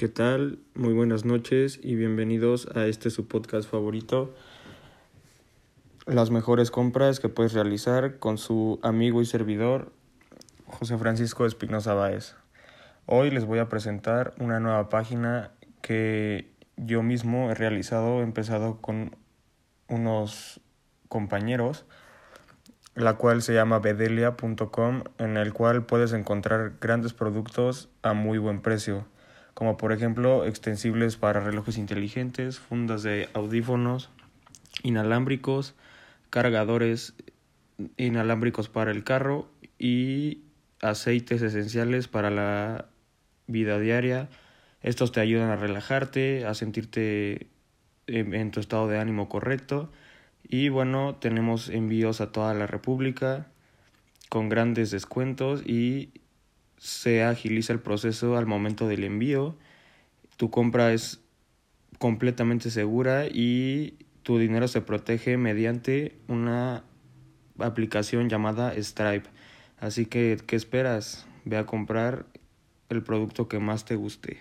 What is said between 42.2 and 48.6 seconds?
la vida diaria. Estos te ayudan a relajarte, a sentirte en, tu